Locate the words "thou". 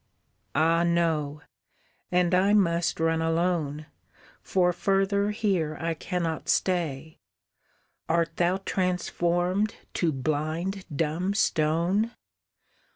8.37-8.57